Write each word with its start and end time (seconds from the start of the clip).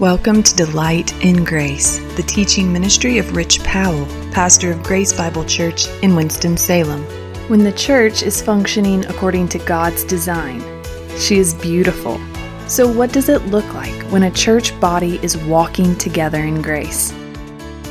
Welcome 0.00 0.42
to 0.44 0.56
Delight 0.56 1.12
in 1.22 1.44
Grace, 1.44 1.98
the 2.16 2.22
teaching 2.22 2.72
ministry 2.72 3.18
of 3.18 3.36
Rich 3.36 3.62
Powell, 3.62 4.06
pastor 4.32 4.72
of 4.72 4.82
Grace 4.82 5.12
Bible 5.12 5.44
Church 5.44 5.88
in 6.00 6.16
Winston-Salem. 6.16 7.02
When 7.50 7.62
the 7.62 7.72
church 7.72 8.22
is 8.22 8.40
functioning 8.40 9.04
according 9.04 9.48
to 9.48 9.58
God's 9.58 10.02
design, 10.04 10.62
she 11.18 11.36
is 11.36 11.52
beautiful. 11.52 12.18
So, 12.66 12.90
what 12.90 13.12
does 13.12 13.28
it 13.28 13.44
look 13.48 13.74
like 13.74 14.02
when 14.04 14.22
a 14.22 14.30
church 14.30 14.80
body 14.80 15.20
is 15.22 15.36
walking 15.36 15.94
together 15.96 16.44
in 16.44 16.62
grace? 16.62 17.12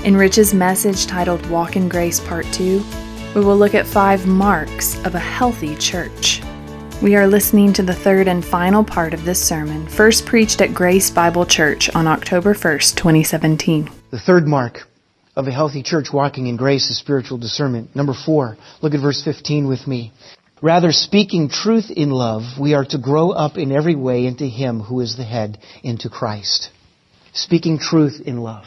In 0.04 0.18
Rich's 0.18 0.52
message 0.52 1.06
titled 1.06 1.46
Walk 1.46 1.76
in 1.76 1.88
Grace 1.88 2.20
Part 2.20 2.48
2, 2.54 2.84
we 3.36 3.42
will 3.42 3.56
look 3.56 3.76
at 3.76 3.86
five 3.86 4.26
marks 4.26 4.98
of 5.06 5.14
a 5.14 5.20
healthy 5.20 5.76
church. 5.76 6.42
We 7.02 7.16
are 7.16 7.28
listening 7.28 7.72
to 7.74 7.82
the 7.82 7.96
third 7.96 8.28
and 8.28 8.44
final 8.44 8.84
part 8.84 9.14
of 9.14 9.24
this 9.24 9.42
sermon, 9.42 9.88
first 9.88 10.26
preached 10.26 10.60
at 10.60 10.74
Grace 10.74 11.10
Bible 11.10 11.46
Church 11.46 11.90
on 11.96 12.08
October 12.08 12.54
1st, 12.54 12.98
2017. 12.98 13.90
The 14.12 14.20
third 14.20 14.46
mark 14.46 14.80
of 15.34 15.48
a 15.48 15.52
healthy 15.52 15.82
church 15.82 16.08
walking 16.12 16.48
in 16.48 16.58
grace 16.58 16.90
is 16.90 17.00
spiritual 17.00 17.38
discernment. 17.38 17.96
Number 17.96 18.14
four, 18.14 18.58
look 18.82 18.94
at 18.94 19.00
verse 19.00 19.24
15 19.24 19.70
with 19.70 19.88
me. 19.88 20.12
Rather, 20.62 20.92
speaking 20.92 21.48
truth 21.48 21.90
in 21.90 22.10
love, 22.10 22.60
we 22.60 22.74
are 22.74 22.84
to 22.84 22.98
grow 22.98 23.30
up 23.30 23.58
in 23.58 23.72
every 23.72 23.96
way 23.96 24.26
into 24.26 24.46
Him 24.46 24.82
who 24.82 25.00
is 25.00 25.16
the 25.16 25.24
head, 25.24 25.58
into 25.82 26.10
Christ. 26.10 26.70
Speaking 27.32 27.80
truth 27.80 28.20
in 28.26 28.42
love. 28.42 28.66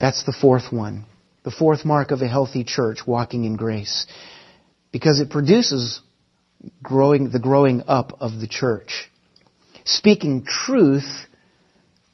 That's 0.00 0.24
the 0.24 0.32
fourth 0.40 0.72
one. 0.72 1.04
The 1.44 1.52
fourth 1.52 1.84
mark 1.84 2.10
of 2.10 2.22
a 2.22 2.28
healthy 2.28 2.64
church 2.64 3.06
walking 3.06 3.44
in 3.44 3.54
grace. 3.54 4.08
Because 4.90 5.20
it 5.20 5.30
produces 5.30 6.00
growing, 6.82 7.30
the 7.30 7.38
growing 7.38 7.82
up 7.86 8.18
of 8.20 8.40
the 8.40 8.46
church. 8.48 9.10
Speaking 9.84 10.44
truth, 10.44 11.26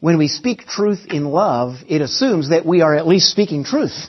when 0.01 0.19
we 0.19 0.29
speak 0.29 0.67
truth 0.67 1.07
in 1.09 1.25
love, 1.25 1.77
it 1.89 2.01
assumes 2.01 2.51
that 2.51 2.67
we 2.67 2.81
are 2.81 2.95
at 2.95 3.07
least 3.07 3.31
speaking 3.31 3.65
truth. 3.65 4.07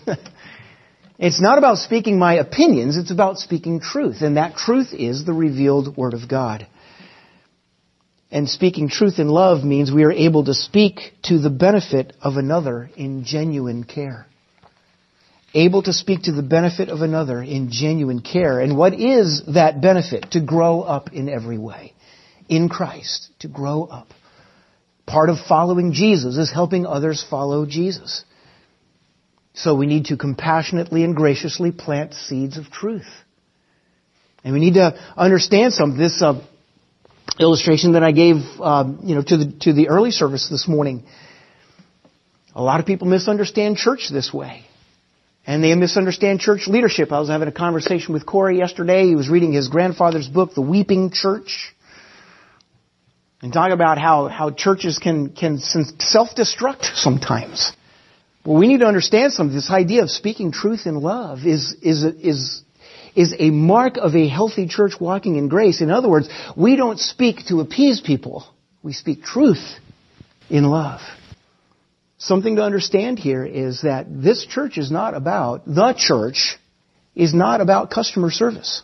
it's 1.19 1.41
not 1.41 1.57
about 1.57 1.77
speaking 1.79 2.19
my 2.19 2.35
opinions, 2.35 2.97
it's 2.97 3.11
about 3.11 3.37
speaking 3.37 3.79
truth. 3.79 4.21
And 4.21 4.37
that 4.37 4.55
truth 4.55 4.93
is 4.93 5.25
the 5.25 5.33
revealed 5.33 5.97
Word 5.97 6.13
of 6.13 6.29
God. 6.29 6.67
And 8.29 8.49
speaking 8.49 8.89
truth 8.89 9.19
in 9.19 9.29
love 9.29 9.63
means 9.63 9.91
we 9.91 10.03
are 10.03 10.11
able 10.11 10.45
to 10.45 10.53
speak 10.53 11.13
to 11.23 11.39
the 11.39 11.49
benefit 11.49 12.13
of 12.21 12.35
another 12.35 12.89
in 12.97 13.23
genuine 13.23 13.85
care 13.85 14.27
able 15.53 15.81
to 15.83 15.93
speak 15.93 16.23
to 16.23 16.31
the 16.31 16.43
benefit 16.43 16.89
of 16.89 17.01
another 17.01 17.41
in 17.41 17.69
genuine 17.71 18.21
care. 18.21 18.59
And 18.59 18.77
what 18.77 18.93
is 18.93 19.43
that 19.53 19.81
benefit? 19.81 20.31
To 20.31 20.41
grow 20.41 20.81
up 20.81 21.13
in 21.13 21.29
every 21.29 21.57
way. 21.57 21.93
In 22.49 22.69
Christ. 22.69 23.29
To 23.39 23.47
grow 23.47 23.83
up. 23.83 24.07
Part 25.05 25.29
of 25.29 25.37
following 25.47 25.93
Jesus 25.93 26.37
is 26.37 26.51
helping 26.51 26.85
others 26.85 27.25
follow 27.29 27.65
Jesus. 27.65 28.25
So 29.53 29.73
we 29.73 29.87
need 29.87 30.05
to 30.05 30.17
compassionately 30.17 31.03
and 31.03 31.15
graciously 31.15 31.71
plant 31.71 32.13
seeds 32.13 32.57
of 32.57 32.69
truth. 32.69 33.07
And 34.43 34.53
we 34.53 34.59
need 34.59 34.75
to 34.75 34.99
understand 35.15 35.73
some 35.73 35.91
of 35.91 35.97
this 35.97 36.21
uh, 36.21 36.45
illustration 37.39 37.93
that 37.93 38.03
I 38.03 38.11
gave, 38.11 38.35
uh, 38.59 38.85
you 39.01 39.15
know, 39.15 39.23
to 39.23 39.37
the 39.37 39.51
to 39.61 39.73
the 39.73 39.89
early 39.89 40.11
service 40.11 40.47
this 40.49 40.67
morning. 40.67 41.03
A 42.53 42.61
lot 42.61 42.79
of 42.79 42.85
people 42.85 43.07
misunderstand 43.07 43.77
church 43.77 44.09
this 44.11 44.33
way. 44.33 44.65
And 45.47 45.63
they 45.63 45.73
misunderstand 45.75 46.41
church 46.41 46.67
leadership. 46.67 47.13
I 47.13 47.21
was 47.21 47.29
having 47.29 47.47
a 47.47 47.53
conversation 47.53 48.13
with 48.13 48.25
Corey 48.25 48.57
yesterday. 48.57 49.07
He 49.07 49.15
was 49.15 49.29
reading 49.29 49.53
his 49.53 49.69
grandfather's 49.69 50.27
book, 50.27 50.53
The 50.53 50.61
Weeping 50.61 51.09
Church. 51.11 51.73
And 53.41 53.53
talking 53.53 53.71
about 53.71 53.97
how, 53.97 54.27
how 54.27 54.51
churches 54.51 54.99
can, 54.99 55.29
can 55.29 55.59
self-destruct 55.59 56.95
sometimes. 56.95 57.71
Well, 58.45 58.57
we 58.57 58.67
need 58.67 58.81
to 58.81 58.87
understand 58.87 59.31
something. 59.31 59.55
This 59.55 59.71
idea 59.71 60.03
of 60.03 60.09
speaking 60.09 60.51
truth 60.51 60.85
in 60.85 60.95
love 60.95 61.45
is, 61.45 61.75
is, 61.81 62.03
is, 62.03 62.63
is 63.15 63.33
a 63.39 63.49
mark 63.49 63.95
of 63.95 64.15
a 64.15 64.27
healthy 64.27 64.67
church 64.67 64.93
walking 64.99 65.37
in 65.37 65.47
grace. 65.47 65.79
In 65.79 65.91
other 65.91 66.09
words, 66.09 66.27
we 66.57 66.75
don't 66.75 66.99
speak 66.99 67.45
to 67.47 67.61
appease 67.61 68.01
people. 68.01 68.45
We 68.83 68.91
speak 68.91 69.23
truth 69.23 69.63
in 70.49 70.65
love. 70.65 70.99
Something 72.17 72.55
to 72.55 72.63
understand 72.63 73.19
here 73.19 73.45
is 73.45 73.81
that 73.83 74.07
this 74.09 74.45
church 74.45 74.77
is 74.77 74.89
not 74.89 75.13
about, 75.13 75.65
the 75.65 75.93
church 75.95 76.57
is 77.15 77.33
not 77.33 77.61
about 77.61 77.91
customer 77.91 78.31
service. 78.31 78.81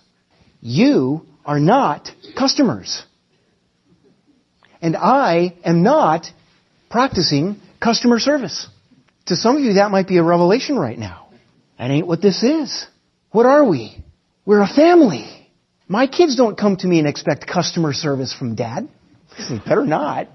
You 0.61 1.25
are 1.45 1.59
not 1.59 2.11
customers. 2.37 3.03
And 4.81 4.95
I 4.95 5.55
am 5.63 5.81
not 5.81 6.27
practicing 6.89 7.59
customer 7.81 8.19
service. 8.19 8.67
To 9.27 9.35
some 9.35 9.57
of 9.57 9.63
you, 9.63 9.73
that 9.73 9.89
might 9.91 10.07
be 10.07 10.17
a 10.17 10.23
revelation 10.23 10.77
right 10.77 10.97
now. 10.97 11.27
That 11.79 11.89
ain't 11.89 12.05
what 12.07 12.21
this 12.21 12.43
is. 12.43 12.85
What 13.31 13.45
are 13.45 13.65
we? 13.65 13.97
We're 14.45 14.61
a 14.61 14.67
family. 14.67 15.49
My 15.87 16.07
kids 16.07 16.35
don't 16.35 16.57
come 16.57 16.75
to 16.77 16.87
me 16.87 16.99
and 16.99 17.07
expect 17.07 17.47
customer 17.47 17.93
service 17.93 18.33
from 18.33 18.55
dad. 18.55 18.89
They 19.49 19.57
better 19.57 19.85
not. 19.85 20.27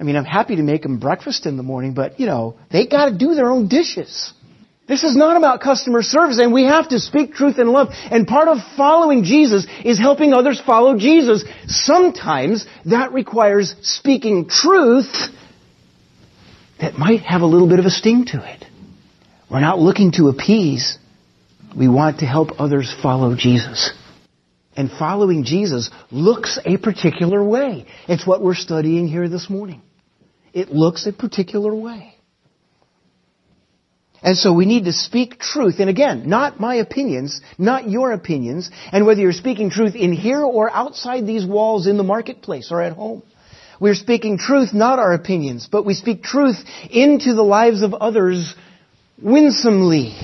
I 0.00 0.02
mean, 0.02 0.16
I'm 0.16 0.24
happy 0.24 0.56
to 0.56 0.62
make 0.62 0.82
them 0.82 0.98
breakfast 0.98 1.44
in 1.44 1.58
the 1.58 1.62
morning, 1.62 1.92
but, 1.92 2.18
you 2.18 2.24
know, 2.24 2.56
they 2.70 2.86
gotta 2.86 3.16
do 3.16 3.34
their 3.34 3.50
own 3.50 3.68
dishes. 3.68 4.32
This 4.88 5.04
is 5.04 5.14
not 5.14 5.36
about 5.36 5.60
customer 5.60 6.02
service, 6.02 6.38
and 6.40 6.52
we 6.52 6.64
have 6.64 6.88
to 6.88 6.98
speak 6.98 7.34
truth 7.34 7.58
in 7.58 7.68
love. 7.68 7.88
And 8.10 8.26
part 8.26 8.48
of 8.48 8.56
following 8.78 9.24
Jesus 9.24 9.66
is 9.84 9.98
helping 9.98 10.32
others 10.32 10.60
follow 10.66 10.96
Jesus. 10.96 11.44
Sometimes 11.66 12.66
that 12.86 13.12
requires 13.12 13.76
speaking 13.82 14.48
truth 14.48 15.12
that 16.80 16.98
might 16.98 17.20
have 17.20 17.42
a 17.42 17.46
little 17.46 17.68
bit 17.68 17.78
of 17.78 17.84
a 17.84 17.90
sting 17.90 18.24
to 18.28 18.52
it. 18.52 18.64
We're 19.50 19.60
not 19.60 19.78
looking 19.78 20.12
to 20.12 20.28
appease. 20.28 20.98
We 21.76 21.88
want 21.88 22.20
to 22.20 22.26
help 22.26 22.58
others 22.58 22.92
follow 23.02 23.36
Jesus. 23.36 23.92
And 24.76 24.90
following 24.90 25.44
Jesus 25.44 25.90
looks 26.10 26.58
a 26.64 26.78
particular 26.78 27.44
way. 27.44 27.86
It's 28.08 28.26
what 28.26 28.42
we're 28.42 28.54
studying 28.54 29.06
here 29.06 29.28
this 29.28 29.50
morning. 29.50 29.82
It 30.52 30.70
looks 30.70 31.06
a 31.06 31.12
particular 31.12 31.74
way. 31.74 32.14
And 34.22 34.36
so 34.36 34.52
we 34.52 34.66
need 34.66 34.84
to 34.84 34.92
speak 34.92 35.38
truth. 35.38 35.76
And 35.78 35.88
again, 35.88 36.28
not 36.28 36.60
my 36.60 36.76
opinions, 36.76 37.40
not 37.58 37.88
your 37.88 38.12
opinions, 38.12 38.70
and 38.92 39.06
whether 39.06 39.20
you're 39.20 39.32
speaking 39.32 39.70
truth 39.70 39.94
in 39.94 40.12
here 40.12 40.42
or 40.42 40.70
outside 40.70 41.26
these 41.26 41.46
walls 41.46 41.86
in 41.86 41.96
the 41.96 42.02
marketplace 42.02 42.70
or 42.70 42.82
at 42.82 42.92
home. 42.92 43.22
We're 43.80 43.94
speaking 43.94 44.36
truth, 44.36 44.74
not 44.74 44.98
our 44.98 45.14
opinions, 45.14 45.68
but 45.70 45.86
we 45.86 45.94
speak 45.94 46.22
truth 46.22 46.58
into 46.90 47.32
the 47.32 47.42
lives 47.42 47.82
of 47.82 47.94
others 47.94 48.54
winsomely. 49.22 50.14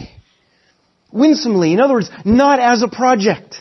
Winsomely. 1.11 1.73
In 1.73 1.81
other 1.81 1.95
words, 1.95 2.11
not 2.27 2.61
as 2.61 2.83
a 2.83 2.89
project. 2.89 3.57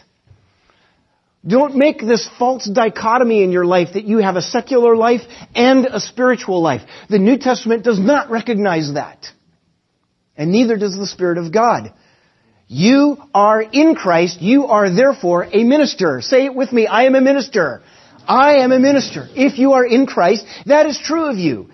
Don't 1.47 1.75
make 1.75 1.99
this 1.99 2.27
false 2.39 2.67
dichotomy 2.67 3.43
in 3.43 3.51
your 3.51 3.65
life 3.65 3.89
that 3.93 4.05
you 4.05 4.17
have 4.17 4.35
a 4.35 4.41
secular 4.41 4.95
life 4.95 5.21
and 5.53 5.85
a 5.85 5.99
spiritual 5.99 6.61
life. 6.61 6.81
The 7.09 7.19
New 7.19 7.37
Testament 7.37 7.83
does 7.83 7.99
not 7.99 8.31
recognize 8.31 8.93
that. 8.95 9.27
And 10.35 10.51
neither 10.51 10.75
does 10.75 10.97
the 10.97 11.05
Spirit 11.05 11.37
of 11.37 11.53
God. 11.53 11.93
You 12.67 13.17
are 13.33 13.61
in 13.61 13.93
Christ. 13.93 14.41
You 14.41 14.65
are 14.65 14.89
therefore 14.89 15.47
a 15.51 15.63
minister. 15.63 16.19
Say 16.21 16.45
it 16.45 16.55
with 16.55 16.73
me. 16.73 16.87
I 16.87 17.03
am 17.03 17.13
a 17.13 17.21
minister. 17.21 17.83
I 18.27 18.55
am 18.55 18.71
a 18.71 18.79
minister. 18.79 19.27
If 19.35 19.59
you 19.59 19.73
are 19.73 19.85
in 19.85 20.07
Christ, 20.07 20.45
that 20.65 20.87
is 20.87 20.99
true 20.99 21.25
of 21.25 21.37
you. 21.37 21.69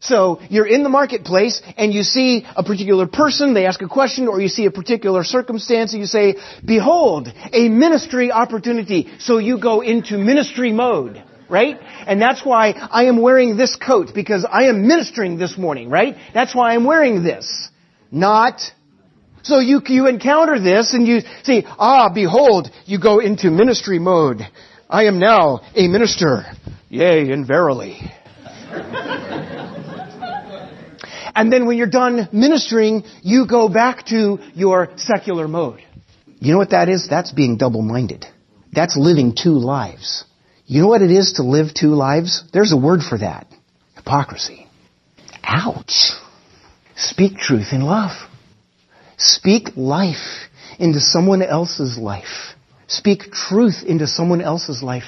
So 0.00 0.40
you're 0.48 0.66
in 0.66 0.82
the 0.82 0.88
marketplace 0.88 1.60
and 1.76 1.92
you 1.92 2.02
see 2.02 2.46
a 2.56 2.62
particular 2.62 3.06
person, 3.06 3.52
they 3.52 3.66
ask 3.66 3.82
a 3.82 3.88
question, 3.88 4.28
or 4.28 4.40
you 4.40 4.48
see 4.48 4.64
a 4.64 4.70
particular 4.70 5.24
circumstance 5.24 5.92
and 5.92 6.00
you 6.00 6.06
say, 6.06 6.36
behold, 6.64 7.28
a 7.52 7.68
ministry 7.68 8.32
opportunity. 8.32 9.10
So 9.18 9.36
you 9.36 9.60
go 9.60 9.82
into 9.82 10.16
ministry 10.16 10.72
mode, 10.72 11.22
right? 11.50 11.78
And 12.06 12.20
that's 12.20 12.42
why 12.44 12.70
I 12.70 13.04
am 13.04 13.20
wearing 13.20 13.58
this 13.58 13.76
coat 13.76 14.12
because 14.14 14.46
I 14.50 14.64
am 14.64 14.88
ministering 14.88 15.36
this 15.36 15.58
morning, 15.58 15.90
right? 15.90 16.16
That's 16.32 16.54
why 16.54 16.74
I'm 16.74 16.84
wearing 16.84 17.22
this. 17.22 17.68
Not 18.10 18.62
so 19.42 19.58
you, 19.58 19.82
you 19.86 20.06
encounter 20.06 20.58
this 20.58 20.94
and 20.94 21.06
you 21.06 21.20
say, 21.44 21.64
ah, 21.66 22.10
behold, 22.12 22.68
you 22.86 22.98
go 22.98 23.20
into 23.20 23.50
ministry 23.50 23.98
mode. 23.98 24.40
I 24.88 25.04
am 25.04 25.18
now 25.18 25.60
a 25.74 25.88
minister. 25.88 26.44
Yea, 26.88 27.30
and 27.30 27.46
verily. 27.46 28.00
And 31.34 31.52
then 31.52 31.66
when 31.66 31.76
you're 31.76 31.86
done 31.86 32.28
ministering, 32.32 33.04
you 33.22 33.46
go 33.46 33.68
back 33.68 34.06
to 34.06 34.38
your 34.54 34.90
secular 34.96 35.48
mode. 35.48 35.80
You 36.40 36.52
know 36.52 36.58
what 36.58 36.70
that 36.70 36.88
is? 36.88 37.08
That's 37.08 37.32
being 37.32 37.56
double-minded. 37.56 38.24
That's 38.72 38.96
living 38.96 39.34
two 39.36 39.58
lives. 39.58 40.24
You 40.66 40.82
know 40.82 40.88
what 40.88 41.02
it 41.02 41.10
is 41.10 41.34
to 41.34 41.42
live 41.42 41.74
two 41.74 41.94
lives? 41.94 42.44
There's 42.52 42.72
a 42.72 42.76
word 42.76 43.00
for 43.02 43.18
that. 43.18 43.46
Hypocrisy. 43.96 44.66
Ouch. 45.42 46.12
Speak 46.96 47.38
truth 47.38 47.72
in 47.72 47.82
love. 47.82 48.12
Speak 49.18 49.76
life 49.76 50.48
into 50.78 51.00
someone 51.00 51.42
else's 51.42 51.98
life. 51.98 52.54
Speak 52.86 53.32
truth 53.32 53.82
into 53.86 54.06
someone 54.06 54.40
else's 54.40 54.82
life 54.82 55.04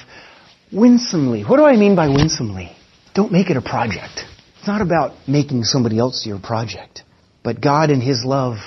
winsomely. 0.71 1.43
What 1.43 1.57
do 1.57 1.65
I 1.65 1.75
mean 1.75 1.95
by 1.95 2.07
winsomely? 2.07 2.75
Don't 3.13 3.31
make 3.31 3.49
it 3.49 3.57
a 3.57 3.61
project. 3.61 4.25
It's 4.63 4.67
not 4.69 4.81
about 4.81 5.27
making 5.27 5.65
somebody 5.65 5.99
else 5.99 6.25
your 6.25 6.39
project, 6.39 7.03
but 7.43 7.59
God 7.59 7.89
and 7.89 8.01
His 8.01 8.23
love 8.23 8.59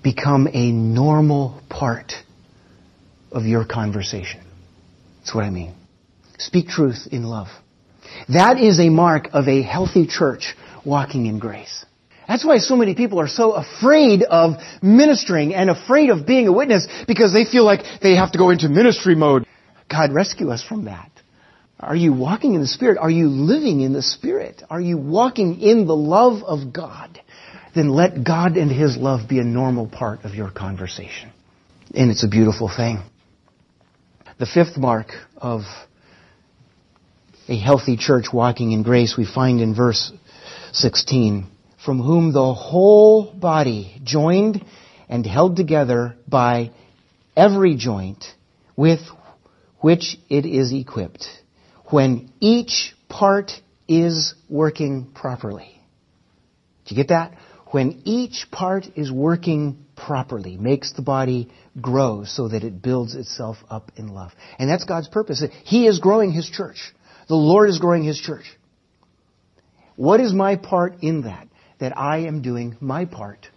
become 0.00 0.46
a 0.46 0.70
normal 0.70 1.60
part 1.68 2.12
of 3.32 3.42
your 3.42 3.64
conversation. 3.64 4.40
That's 5.18 5.34
what 5.34 5.42
I 5.42 5.50
mean. 5.50 5.74
Speak 6.38 6.68
truth 6.68 7.08
in 7.10 7.24
love. 7.24 7.48
That 8.28 8.60
is 8.60 8.78
a 8.78 8.90
mark 8.90 9.30
of 9.32 9.48
a 9.48 9.62
healthy 9.62 10.06
church 10.06 10.54
walking 10.86 11.26
in 11.26 11.40
grace. 11.40 11.84
That's 12.28 12.44
why 12.44 12.58
so 12.58 12.76
many 12.76 12.94
people 12.94 13.18
are 13.18 13.26
so 13.26 13.54
afraid 13.54 14.22
of 14.22 14.52
ministering 14.82 15.52
and 15.52 15.68
afraid 15.68 16.10
of 16.10 16.28
being 16.28 16.46
a 16.46 16.52
witness 16.52 16.86
because 17.08 17.32
they 17.32 17.44
feel 17.44 17.64
like 17.64 17.80
they 18.00 18.14
have 18.14 18.30
to 18.30 18.38
go 18.38 18.50
into 18.50 18.68
ministry 18.68 19.16
mode. 19.16 19.48
God 19.90 20.12
rescue 20.12 20.50
us 20.50 20.62
from 20.62 20.84
that. 20.84 21.10
Are 21.84 21.96
you 21.96 22.12
walking 22.12 22.54
in 22.54 22.60
the 22.60 22.66
Spirit? 22.66 22.98
Are 22.98 23.10
you 23.10 23.28
living 23.28 23.80
in 23.80 23.92
the 23.92 24.02
Spirit? 24.02 24.62
Are 24.70 24.80
you 24.80 24.96
walking 24.96 25.60
in 25.60 25.86
the 25.86 25.96
love 25.96 26.42
of 26.42 26.72
God? 26.72 27.20
Then 27.74 27.90
let 27.90 28.24
God 28.24 28.56
and 28.56 28.70
His 28.70 28.96
love 28.96 29.28
be 29.28 29.38
a 29.38 29.44
normal 29.44 29.88
part 29.88 30.24
of 30.24 30.34
your 30.34 30.50
conversation. 30.50 31.30
And 31.94 32.10
it's 32.10 32.24
a 32.24 32.28
beautiful 32.28 32.70
thing. 32.74 33.02
The 34.38 34.46
fifth 34.46 34.76
mark 34.76 35.08
of 35.36 35.62
a 37.48 37.58
healthy 37.58 37.96
church 37.96 38.26
walking 38.32 38.72
in 38.72 38.82
grace 38.82 39.16
we 39.18 39.26
find 39.26 39.60
in 39.60 39.74
verse 39.74 40.12
16 40.72 41.46
from 41.84 42.00
whom 42.00 42.32
the 42.32 42.54
whole 42.54 43.32
body, 43.32 44.00
joined 44.02 44.64
and 45.08 45.26
held 45.26 45.56
together 45.56 46.16
by 46.26 46.70
every 47.36 47.76
joint 47.76 48.24
with 48.74 49.00
which 49.80 50.16
it 50.30 50.46
is 50.46 50.72
equipped, 50.72 51.26
when 51.94 52.32
each 52.40 52.92
part 53.08 53.52
is 53.86 54.34
working 54.48 55.12
properly. 55.14 55.80
Do 56.84 56.94
you 56.94 56.96
get 56.96 57.10
that? 57.10 57.34
When 57.68 58.02
each 58.04 58.48
part 58.50 58.86
is 58.96 59.12
working 59.12 59.84
properly, 59.96 60.56
makes 60.56 60.92
the 60.92 61.02
body 61.02 61.52
grow 61.80 62.24
so 62.24 62.48
that 62.48 62.64
it 62.64 62.82
builds 62.82 63.14
itself 63.14 63.58
up 63.70 63.92
in 63.94 64.08
love. 64.08 64.32
And 64.58 64.68
that's 64.68 64.82
God's 64.82 65.06
purpose. 65.06 65.44
He 65.62 65.86
is 65.86 66.00
growing 66.00 66.32
His 66.32 66.50
church. 66.50 66.92
The 67.28 67.36
Lord 67.36 67.70
is 67.70 67.78
growing 67.78 68.02
His 68.02 68.18
church. 68.18 68.46
What 69.94 70.18
is 70.18 70.32
my 70.32 70.56
part 70.56 70.96
in 71.00 71.22
that? 71.22 71.46
that 71.78 71.96
I 71.98 72.26
am 72.26 72.40
doing 72.40 72.76
my 72.80 73.04
part 73.04 73.48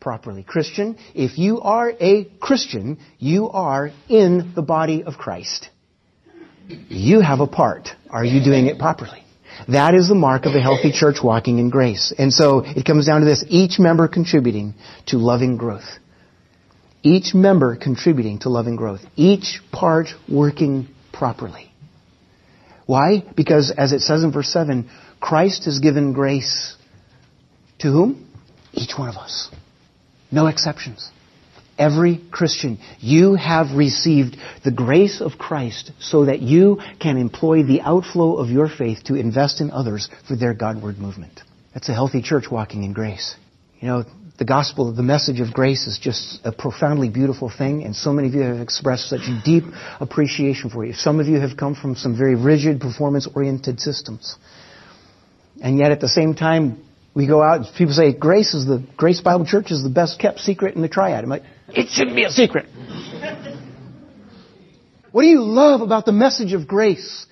properly. 0.00 0.42
Christian, 0.42 0.98
if 1.14 1.38
you 1.38 1.60
are 1.60 1.92
a 2.00 2.24
Christian, 2.38 2.98
you 3.18 3.48
are 3.48 3.90
in 4.08 4.52
the 4.54 4.62
body 4.62 5.02
of 5.02 5.14
Christ. 5.14 5.68
You 6.88 7.20
have 7.20 7.40
a 7.40 7.46
part. 7.46 7.88
Are 8.10 8.24
you 8.24 8.42
doing 8.44 8.66
it 8.66 8.78
properly? 8.78 9.24
That 9.68 9.94
is 9.94 10.08
the 10.08 10.14
mark 10.14 10.46
of 10.46 10.54
a 10.54 10.60
healthy 10.60 10.92
church 10.92 11.16
walking 11.22 11.58
in 11.58 11.70
grace. 11.70 12.12
And 12.16 12.32
so 12.32 12.60
it 12.64 12.84
comes 12.84 13.06
down 13.06 13.20
to 13.20 13.26
this, 13.26 13.44
each 13.48 13.78
member 13.78 14.08
contributing 14.08 14.74
to 15.06 15.18
loving 15.18 15.56
growth. 15.56 15.98
Each 17.02 17.34
member 17.34 17.76
contributing 17.76 18.38
to 18.40 18.48
loving 18.48 18.76
growth. 18.76 19.00
Each 19.16 19.60
part 19.72 20.08
working 20.28 20.88
properly. 21.12 21.70
Why? 22.86 23.24
Because 23.36 23.70
as 23.70 23.92
it 23.92 24.00
says 24.00 24.24
in 24.24 24.32
verse 24.32 24.48
7, 24.48 24.90
Christ 25.20 25.64
has 25.66 25.78
given 25.78 26.12
grace 26.12 26.76
to 27.80 27.88
whom? 27.88 28.28
Each 28.72 28.92
one 28.96 29.08
of 29.08 29.16
us. 29.16 29.50
No 30.30 30.46
exceptions. 30.46 31.10
Every 31.82 32.20
Christian, 32.30 32.78
you 33.00 33.34
have 33.34 33.76
received 33.76 34.36
the 34.64 34.70
grace 34.70 35.20
of 35.20 35.32
Christ 35.36 35.90
so 35.98 36.26
that 36.26 36.40
you 36.40 36.80
can 37.00 37.16
employ 37.16 37.64
the 37.64 37.80
outflow 37.80 38.36
of 38.36 38.50
your 38.50 38.68
faith 38.68 39.02
to 39.06 39.14
invest 39.16 39.60
in 39.60 39.72
others 39.72 40.08
for 40.28 40.36
their 40.36 40.54
Godward 40.54 40.98
movement. 40.98 41.40
That's 41.74 41.88
a 41.88 41.92
healthy 41.92 42.22
church 42.22 42.44
walking 42.48 42.84
in 42.84 42.92
grace. 42.92 43.34
You 43.80 43.88
know, 43.88 44.04
the 44.38 44.44
gospel, 44.44 44.92
the 44.92 45.02
message 45.02 45.40
of 45.40 45.52
grace 45.52 45.88
is 45.88 45.98
just 45.98 46.40
a 46.44 46.52
profoundly 46.52 47.08
beautiful 47.08 47.50
thing, 47.50 47.82
and 47.82 47.96
so 47.96 48.12
many 48.12 48.28
of 48.28 48.34
you 48.34 48.42
have 48.42 48.60
expressed 48.60 49.08
such 49.08 49.22
deep 49.44 49.64
appreciation 49.98 50.70
for 50.70 50.84
it. 50.84 50.94
Some 50.94 51.18
of 51.18 51.26
you 51.26 51.40
have 51.40 51.56
come 51.56 51.74
from 51.74 51.96
some 51.96 52.16
very 52.16 52.36
rigid, 52.36 52.80
performance-oriented 52.80 53.80
systems. 53.80 54.36
And 55.60 55.78
yet 55.80 55.90
at 55.90 56.00
the 56.00 56.08
same 56.08 56.34
time, 56.34 56.84
we 57.14 57.26
go 57.26 57.42
out, 57.42 57.66
people 57.76 57.92
say, 57.92 58.12
Grace 58.14 58.54
is 58.54 58.66
the, 58.66 58.84
Grace 58.96 59.20
Bible 59.20 59.44
Church 59.44 59.70
is 59.70 59.82
the 59.82 59.90
best 59.90 60.18
kept 60.18 60.40
secret 60.40 60.74
in 60.76 60.82
the 60.82 60.88
triad. 60.88 61.22
I'm 61.22 61.30
like, 61.30 61.42
it 61.68 61.88
shouldn't 61.90 62.16
be 62.16 62.24
a 62.24 62.30
secret. 62.30 62.66
what 65.12 65.22
do 65.22 65.28
you 65.28 65.42
love 65.42 65.82
about 65.82 66.06
the 66.06 66.12
message 66.12 66.52
of 66.54 66.66
grace? 66.66 67.26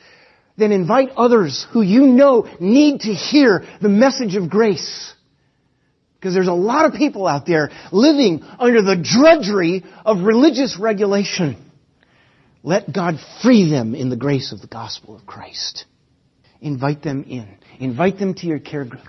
Then 0.56 0.72
invite 0.72 1.10
others 1.16 1.66
who 1.72 1.80
you 1.80 2.06
know 2.06 2.46
need 2.60 3.00
to 3.02 3.14
hear 3.14 3.64
the 3.80 3.88
message 3.88 4.36
of 4.36 4.50
grace. 4.50 5.14
Because 6.18 6.34
there's 6.34 6.48
a 6.48 6.52
lot 6.52 6.84
of 6.84 6.92
people 6.92 7.26
out 7.26 7.46
there 7.46 7.70
living 7.92 8.42
under 8.58 8.82
the 8.82 8.96
drudgery 8.96 9.84
of 10.04 10.20
religious 10.20 10.78
regulation. 10.78 11.56
Let 12.62 12.92
God 12.92 13.14
free 13.42 13.70
them 13.70 13.94
in 13.94 14.10
the 14.10 14.16
grace 14.16 14.52
of 14.52 14.60
the 14.60 14.66
gospel 14.66 15.16
of 15.16 15.24
Christ. 15.24 15.86
Invite 16.60 17.02
them 17.02 17.24
in. 17.24 17.56
Invite 17.78 18.18
them 18.18 18.34
to 18.34 18.46
your 18.46 18.58
care 18.58 18.84
group 18.84 19.06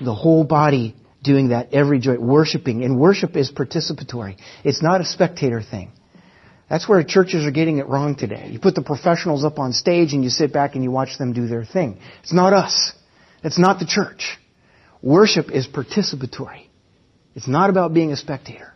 the 0.00 0.14
whole 0.14 0.44
body 0.44 0.96
doing 1.22 1.48
that, 1.48 1.72
every 1.72 1.98
joint, 1.98 2.22
worshiping. 2.22 2.84
And 2.84 2.98
worship 2.98 3.36
is 3.36 3.50
participatory. 3.50 4.36
It's 4.64 4.82
not 4.82 5.00
a 5.00 5.04
spectator 5.04 5.62
thing. 5.62 5.92
That's 6.68 6.88
where 6.88 7.02
churches 7.04 7.44
are 7.44 7.50
getting 7.52 7.78
it 7.78 7.86
wrong 7.86 8.16
today. 8.16 8.48
You 8.50 8.58
put 8.58 8.74
the 8.74 8.82
professionals 8.82 9.44
up 9.44 9.58
on 9.58 9.72
stage 9.72 10.12
and 10.12 10.24
you 10.24 10.30
sit 10.30 10.52
back 10.52 10.74
and 10.74 10.82
you 10.82 10.90
watch 10.90 11.18
them 11.18 11.32
do 11.32 11.46
their 11.46 11.64
thing. 11.64 11.98
It's 12.22 12.32
not 12.32 12.52
us. 12.52 12.92
It's 13.44 13.58
not 13.58 13.78
the 13.78 13.86
church. 13.86 14.38
Worship 15.00 15.50
is 15.50 15.68
participatory. 15.68 16.66
It's 17.34 17.46
not 17.46 17.70
about 17.70 17.94
being 17.94 18.12
a 18.12 18.16
spectator. 18.16 18.72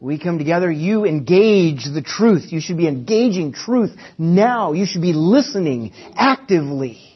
We 0.00 0.18
come 0.18 0.38
together, 0.38 0.70
you 0.70 1.04
engage 1.04 1.84
the 1.84 2.02
truth. 2.02 2.50
You 2.50 2.60
should 2.60 2.76
be 2.76 2.88
engaging 2.88 3.52
truth 3.52 3.92
now. 4.18 4.72
You 4.72 4.86
should 4.86 5.02
be 5.02 5.12
listening 5.12 5.92
actively. 6.16 7.11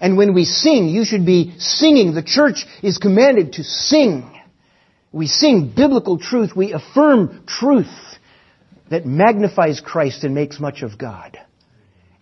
And 0.00 0.16
when 0.16 0.32
we 0.32 0.44
sing, 0.44 0.88
you 0.88 1.04
should 1.04 1.26
be 1.26 1.54
singing. 1.58 2.14
The 2.14 2.22
church 2.22 2.64
is 2.82 2.98
commanded 2.98 3.54
to 3.54 3.64
sing. 3.64 4.40
We 5.12 5.26
sing 5.26 5.72
biblical 5.76 6.18
truth. 6.18 6.56
We 6.56 6.72
affirm 6.72 7.44
truth 7.46 7.86
that 8.90 9.04
magnifies 9.04 9.80
Christ 9.80 10.24
and 10.24 10.34
makes 10.34 10.58
much 10.58 10.82
of 10.82 10.98
God. 10.98 11.38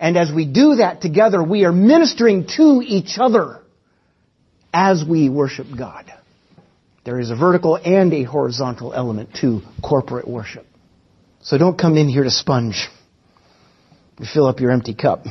And 0.01 0.17
as 0.17 0.33
we 0.33 0.45
do 0.45 0.77
that 0.77 1.01
together, 1.01 1.43
we 1.43 1.65
are 1.65 1.73
ministering 1.73 2.47
to 2.57 2.83
each 2.85 3.19
other 3.19 3.61
as 4.73 5.05
we 5.09 5.29
worship 5.29 5.67
God. 5.77 6.13
There 7.05 7.19
is 7.19 7.31
a 7.31 7.37
vertical 7.37 7.77
and 7.77 8.13
a 8.13 8.25
horizontal 8.25 8.93
element 8.93 9.31
to 9.41 9.63
corporate 9.83 10.29
worship. 10.29 10.67
So 11.41 11.57
don't 11.57 11.79
come 11.79 11.97
in 11.97 12.09
here 12.09 12.25
to 12.25 12.31
sponge. 12.31 12.89
Fill 14.35 14.47
up 14.47 14.61
your 14.61 14.73
empty 14.73 14.95
cup. 14.95 15.25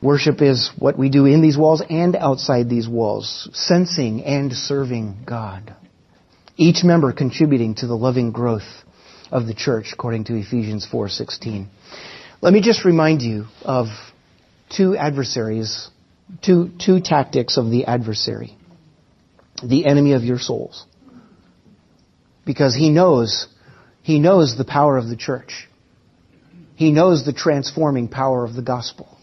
Worship 0.00 0.42
is 0.42 0.70
what 0.78 0.96
we 0.96 1.08
do 1.08 1.26
in 1.26 1.42
these 1.42 1.58
walls 1.58 1.82
and 1.88 2.14
outside 2.14 2.68
these 2.68 2.88
walls, 2.88 3.48
sensing 3.52 4.22
and 4.22 4.52
serving 4.52 5.24
God. 5.26 5.74
Each 6.56 6.84
member 6.84 7.12
contributing 7.12 7.74
to 7.76 7.88
the 7.88 7.96
loving 7.96 8.30
growth 8.30 8.84
of 9.32 9.46
the 9.46 9.54
church 9.54 9.90
according 9.92 10.24
to 10.24 10.36
Ephesians 10.36 10.86
4:16. 10.86 11.66
Let 12.40 12.52
me 12.52 12.60
just 12.60 12.84
remind 12.84 13.22
you 13.22 13.46
of 13.62 13.88
two 14.70 14.96
adversaries, 14.96 15.88
two 16.42 16.70
two 16.78 17.00
tactics 17.00 17.56
of 17.56 17.70
the 17.70 17.86
adversary. 17.86 18.56
The 19.62 19.86
enemy 19.86 20.12
of 20.12 20.22
your 20.22 20.38
souls. 20.38 20.84
Because 22.44 22.74
he 22.74 22.88
knows 22.88 23.48
he 24.02 24.20
knows 24.20 24.56
the 24.56 24.64
power 24.64 24.96
of 24.96 25.08
the 25.08 25.16
church. 25.16 25.68
He 26.76 26.92
knows 26.92 27.24
the 27.24 27.32
transforming 27.32 28.06
power 28.06 28.44
of 28.44 28.54
the 28.54 28.62
gospel. 28.62 29.17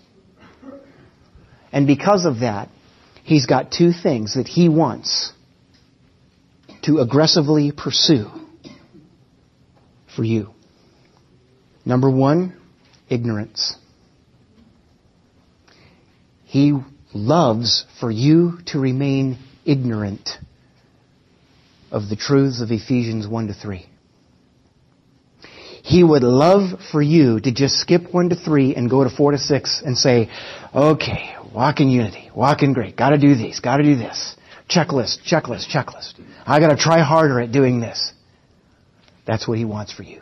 And 1.76 1.86
because 1.86 2.24
of 2.24 2.40
that, 2.40 2.70
he's 3.26 3.46
got 3.46 3.70
two 3.70 3.92
things 3.92 4.36
that 4.36 4.48
he 4.48 4.70
wants 4.70 5.34
to 6.84 7.00
aggressively 7.00 7.74
pursue 7.74 8.32
for 10.16 10.24
you. 10.24 10.52
Number 11.84 12.10
one, 12.10 12.58
ignorance. 13.10 13.76
He 16.46 16.74
loves 17.14 17.86
for 18.00 18.10
you 18.10 18.60
to 18.68 18.80
remain 18.80 19.38
ignorant 19.66 20.30
of 21.92 22.08
the 22.08 22.16
truths 22.16 22.62
of 22.62 22.72
Ephesians 22.72 23.28
1 23.28 23.48
to 23.48 23.54
3. 23.54 23.86
He 25.96 26.04
would 26.04 26.24
love 26.24 26.82
for 26.92 27.02
you 27.02 27.40
to 27.40 27.54
just 27.54 27.78
skip 27.78 28.14
1 28.14 28.28
to 28.28 28.36
3 28.36 28.76
and 28.76 28.90
go 28.90 29.06
to 29.06 29.10
4 29.10 29.32
to 29.32 29.38
6 29.38 29.82
and 29.86 29.98
say, 29.98 30.30
okay, 30.76 31.36
walk 31.54 31.80
in 31.80 31.88
unity, 31.88 32.30
walk 32.36 32.64
in 32.64 32.74
great, 32.74 32.98
gotta 32.98 33.18
do 33.18 33.34
these, 33.34 33.62
gotta 33.62 33.84
do 33.84 33.96
this. 33.96 34.36
Checklist, 34.70 35.20
checklist, 35.26 35.70
checklist. 35.70 36.16
I 36.46 36.60
gotta 36.60 36.76
try 36.76 37.00
harder 37.00 37.40
at 37.40 37.54
doing 37.54 37.80
this. 37.80 38.12
That's 39.26 39.48
what 39.48 39.58
he 39.58 39.64
wants 39.64 39.94
for 39.94 40.04
you. 40.04 40.22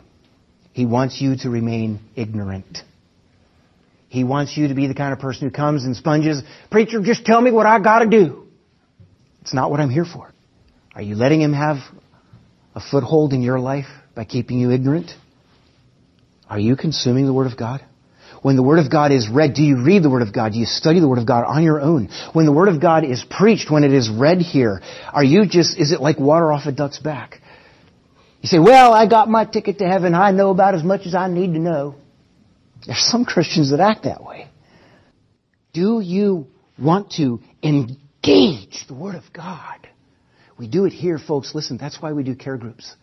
He 0.73 0.85
wants 0.85 1.19
you 1.19 1.37
to 1.37 1.49
remain 1.49 2.01
ignorant. 2.15 2.83
He 4.09 4.23
wants 4.23 4.55
you 4.55 4.67
to 4.67 4.75
be 4.75 4.85
the 4.85 4.93
kind 4.93 5.11
of 5.11 5.17
person 5.17 5.47
who 5.47 5.51
comes 5.51 5.85
and 5.85 5.95
sponges, 5.95 6.43
preacher, 6.69 7.01
just 7.01 7.25
tell 7.25 7.41
me 7.41 7.49
what 7.49 7.65
I 7.65 7.79
gotta 7.79 8.05
do. 8.05 8.45
It's 9.41 9.55
not 9.55 9.71
what 9.71 9.79
I'm 9.79 9.89
here 9.89 10.05
for. 10.05 10.31
Are 10.93 11.01
you 11.01 11.15
letting 11.15 11.41
him 11.41 11.53
have 11.53 11.77
a 12.75 12.79
foothold 12.79 13.33
in 13.33 13.41
your 13.41 13.59
life 13.59 13.87
by 14.13 14.25
keeping 14.25 14.59
you 14.59 14.69
ignorant? 14.69 15.15
Are 16.49 16.59
you 16.59 16.75
consuming 16.75 17.25
the 17.25 17.33
Word 17.33 17.51
of 17.51 17.57
God? 17.57 17.83
When 18.41 18.57
the 18.57 18.63
Word 18.63 18.79
of 18.79 18.91
God 18.91 19.13
is 19.13 19.29
read, 19.29 19.53
do 19.53 19.63
you 19.63 19.83
read 19.83 20.03
the 20.03 20.09
Word 20.09 20.21
of 20.21 20.33
God? 20.33 20.51
Do 20.51 20.59
you 20.59 20.65
study 20.65 20.99
the 20.99 21.07
Word 21.07 21.17
of 21.17 21.25
God 21.25 21.45
on 21.45 21.63
your 21.63 21.79
own? 21.79 22.09
When 22.33 22.45
the 22.45 22.51
Word 22.51 22.67
of 22.67 22.81
God 22.81 23.05
is 23.05 23.23
preached, 23.29 23.71
when 23.71 23.85
it 23.85 23.93
is 23.93 24.09
read 24.09 24.39
here, 24.39 24.81
are 25.13 25.23
you 25.23 25.45
just, 25.47 25.79
is 25.79 25.93
it 25.93 26.01
like 26.01 26.19
water 26.19 26.51
off 26.51 26.65
a 26.65 26.71
duck's 26.73 26.99
back? 26.99 27.39
You 28.41 28.49
say, 28.49 28.59
well, 28.59 28.93
I 28.93 29.07
got 29.07 29.29
my 29.29 29.45
ticket 29.45 29.77
to 29.79 29.87
heaven. 29.87 30.13
I 30.13 30.31
know 30.31 30.49
about 30.49 30.75
as 30.75 30.83
much 30.83 31.05
as 31.05 31.15
I 31.15 31.29
need 31.29 31.53
to 31.53 31.59
know. 31.59 31.95
There's 32.85 32.99
some 32.99 33.23
Christians 33.23 33.71
that 33.71 33.79
act 33.79 34.03
that 34.03 34.21
way. 34.21 34.49
Do 35.71 36.01
you 36.01 36.47
want 36.77 37.11
to 37.13 37.39
engage 37.63 38.85
the 38.87 38.93
Word 38.93 39.15
of 39.15 39.23
God? 39.31 39.87
We 40.57 40.67
do 40.67 40.83
it 40.83 40.91
here, 40.91 41.17
folks. 41.17 41.55
Listen, 41.55 41.77
that's 41.77 42.01
why 42.01 42.11
we 42.11 42.23
do 42.23 42.35
care 42.35 42.57
groups. 42.57 42.93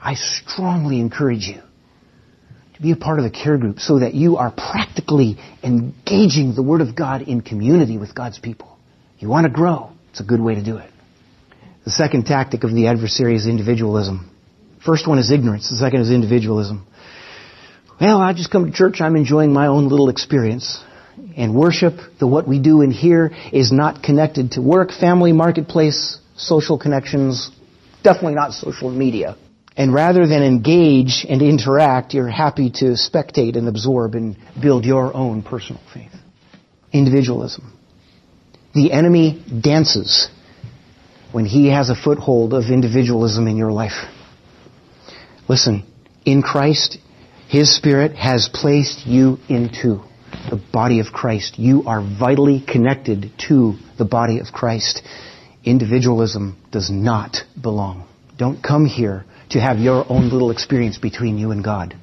I 0.00 0.14
strongly 0.14 0.98
encourage 0.98 1.46
you 1.46 1.62
be 2.80 2.92
a 2.92 2.96
part 2.96 3.18
of 3.18 3.24
a 3.24 3.30
care 3.30 3.58
group 3.58 3.78
so 3.78 3.98
that 3.98 4.14
you 4.14 4.36
are 4.36 4.50
practically 4.50 5.36
engaging 5.62 6.54
the 6.54 6.62
Word 6.62 6.80
of 6.80 6.96
God 6.96 7.22
in 7.22 7.40
community 7.40 7.98
with 7.98 8.14
God's 8.14 8.38
people. 8.38 8.78
You 9.18 9.28
want 9.28 9.44
to 9.44 9.50
grow. 9.50 9.90
It's 10.10 10.20
a 10.20 10.24
good 10.24 10.40
way 10.40 10.54
to 10.54 10.64
do 10.64 10.78
it. 10.78 10.90
The 11.84 11.90
second 11.90 12.24
tactic 12.24 12.64
of 12.64 12.72
the 12.74 12.86
adversary 12.86 13.36
is 13.36 13.46
individualism. 13.46 14.30
First 14.84 15.06
one 15.06 15.18
is 15.18 15.30
ignorance. 15.30 15.68
The 15.68 15.76
second 15.76 16.00
is 16.00 16.10
individualism. 16.10 16.86
Well, 18.00 18.20
I 18.20 18.32
just 18.32 18.50
come 18.50 18.64
to 18.64 18.72
church. 18.72 19.00
I'm 19.00 19.16
enjoying 19.16 19.52
my 19.52 19.66
own 19.66 19.88
little 19.88 20.08
experience. 20.08 20.82
And 21.36 21.54
worship, 21.54 21.94
the 22.18 22.26
what 22.26 22.48
we 22.48 22.58
do 22.58 22.80
in 22.80 22.90
here, 22.90 23.30
is 23.52 23.72
not 23.72 24.02
connected 24.02 24.52
to 24.52 24.62
work, 24.62 24.90
family, 24.90 25.32
marketplace, 25.32 26.18
social 26.36 26.78
connections, 26.78 27.50
definitely 28.02 28.34
not 28.34 28.52
social 28.52 28.90
media. 28.90 29.36
And 29.76 29.94
rather 29.94 30.26
than 30.26 30.42
engage 30.42 31.24
and 31.28 31.40
interact, 31.42 32.12
you're 32.12 32.28
happy 32.28 32.70
to 32.76 32.96
spectate 32.96 33.56
and 33.56 33.68
absorb 33.68 34.14
and 34.14 34.36
build 34.60 34.84
your 34.84 35.14
own 35.14 35.42
personal 35.42 35.80
faith. 35.94 36.12
Individualism. 36.92 37.72
The 38.74 38.92
enemy 38.92 39.44
dances 39.60 40.28
when 41.32 41.44
he 41.44 41.68
has 41.68 41.90
a 41.90 41.94
foothold 41.94 42.52
of 42.52 42.64
individualism 42.64 43.46
in 43.46 43.56
your 43.56 43.72
life. 43.72 44.04
Listen, 45.48 45.84
in 46.24 46.42
Christ, 46.42 46.98
His 47.48 47.74
Spirit 47.74 48.16
has 48.16 48.48
placed 48.52 49.06
you 49.06 49.38
into 49.48 50.02
the 50.48 50.60
body 50.72 51.00
of 51.00 51.06
Christ. 51.06 51.58
You 51.58 51.84
are 51.86 52.02
vitally 52.02 52.64
connected 52.66 53.32
to 53.48 53.74
the 53.98 54.04
body 54.04 54.38
of 54.38 54.46
Christ. 54.52 55.02
Individualism 55.64 56.56
does 56.70 56.90
not 56.90 57.38
belong. 57.60 58.06
Don't 58.36 58.62
come 58.62 58.86
here 58.86 59.24
to 59.50 59.60
have 59.60 59.78
your 59.78 60.04
own 60.08 60.30
little 60.30 60.50
experience 60.50 60.98
between 60.98 61.38
you 61.38 61.50
and 61.50 61.62
God. 61.62 61.94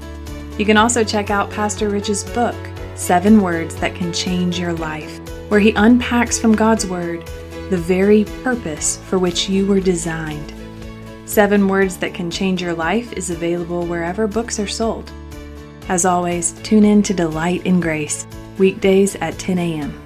You 0.57 0.65
can 0.65 0.77
also 0.77 1.03
check 1.03 1.29
out 1.29 1.49
Pastor 1.49 1.89
Rich's 1.89 2.23
book, 2.23 2.55
Seven 2.95 3.41
Words 3.41 3.75
That 3.77 3.95
Can 3.95 4.13
Change 4.13 4.59
Your 4.59 4.73
Life, 4.73 5.17
where 5.49 5.59
he 5.59 5.73
unpacks 5.75 6.39
from 6.39 6.55
God's 6.55 6.85
Word 6.85 7.27
the 7.71 7.77
very 7.77 8.25
purpose 8.43 8.97
for 9.05 9.17
which 9.17 9.47
you 9.47 9.65
were 9.65 9.79
designed. 9.79 10.53
Seven 11.25 11.69
Words 11.69 11.95
That 11.97 12.13
Can 12.13 12.29
Change 12.29 12.61
Your 12.61 12.73
Life 12.73 13.13
is 13.13 13.29
available 13.29 13.85
wherever 13.85 14.27
books 14.27 14.59
are 14.59 14.67
sold. 14.67 15.09
As 15.87 16.05
always, 16.05 16.51
tune 16.63 16.83
in 16.83 17.01
to 17.03 17.13
Delight 17.13 17.65
in 17.65 17.79
Grace, 17.79 18.27
weekdays 18.57 19.15
at 19.15 19.39
10 19.39 19.57
a.m. 19.57 20.01